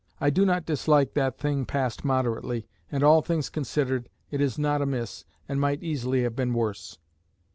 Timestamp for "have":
6.23-6.35